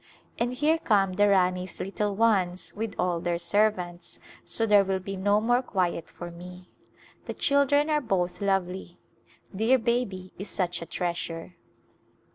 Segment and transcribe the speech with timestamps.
[0.39, 5.15] And here come the Rani's little ones with all their servants, so there will be
[5.15, 6.71] no more quiet for me.
[7.25, 8.97] The children are both lovely.
[9.55, 11.55] Dear baby is such a treasure.